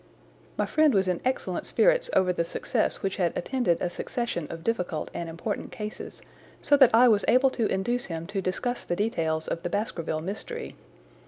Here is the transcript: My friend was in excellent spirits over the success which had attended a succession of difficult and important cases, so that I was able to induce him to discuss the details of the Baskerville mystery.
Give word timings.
My 0.57 0.65
friend 0.65 0.95
was 0.95 1.07
in 1.07 1.21
excellent 1.23 1.63
spirits 1.63 2.09
over 2.13 2.33
the 2.33 2.43
success 2.43 3.03
which 3.03 3.17
had 3.17 3.37
attended 3.37 3.79
a 3.79 3.87
succession 3.91 4.47
of 4.49 4.63
difficult 4.63 5.11
and 5.13 5.29
important 5.29 5.71
cases, 5.71 6.23
so 6.59 6.75
that 6.77 6.89
I 6.91 7.07
was 7.07 7.23
able 7.27 7.51
to 7.51 7.67
induce 7.67 8.05
him 8.05 8.25
to 8.25 8.41
discuss 8.41 8.83
the 8.83 8.95
details 8.95 9.47
of 9.47 9.61
the 9.61 9.69
Baskerville 9.69 10.21
mystery. 10.21 10.75